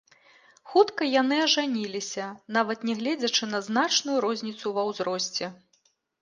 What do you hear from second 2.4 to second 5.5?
нават нягледзячы на значную розніцу ва ўзросце.